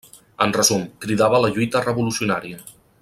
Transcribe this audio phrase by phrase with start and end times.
[0.45, 2.65] En resum, cridava a la lluita revolucionària.